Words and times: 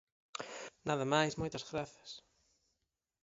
Nada 0.87 1.05
máis 1.13 1.33
moitas 1.41 1.63
grazas. 1.69 2.11